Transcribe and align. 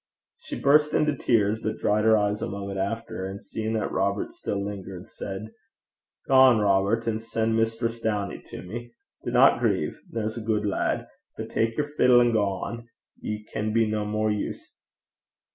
She 0.39 0.59
burst 0.59 0.95
into 0.95 1.15
tears, 1.15 1.59
but 1.61 1.77
dried 1.77 2.05
her 2.05 2.17
eyes 2.17 2.41
a 2.41 2.47
moment 2.49 2.79
after, 2.79 3.23
and 3.27 3.45
seeing 3.45 3.73
that 3.73 3.91
Robert 3.91 4.33
still 4.33 4.65
lingered, 4.65 5.07
said, 5.11 5.51
'Gang, 6.27 6.57
Robert, 6.57 7.07
an' 7.07 7.19
sen' 7.19 7.55
Mistress 7.55 8.01
Downie 8.01 8.41
to 8.47 8.63
me. 8.63 8.93
Dinna 9.23 9.57
greit 9.59 9.93
there's 10.09 10.37
a 10.37 10.41
gude 10.41 10.65
lad; 10.65 11.05
but 11.37 11.51
tak 11.51 11.77
yer 11.77 11.85
fiddle 11.87 12.19
an' 12.19 12.33
gang. 12.33 12.87
Ye 13.19 13.43
can 13.53 13.73
be 13.73 13.85
no 13.85 14.03
more 14.03 14.31
use.' 14.31 14.75